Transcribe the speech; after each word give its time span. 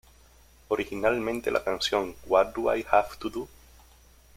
Originalmente 0.69 1.51
la 1.51 1.63
canción 1.63 2.15
What 2.25 2.55
Do 2.55 2.75
I 2.75 2.83
Have 2.89 3.17
to 3.19 3.29
Do? 3.29 3.47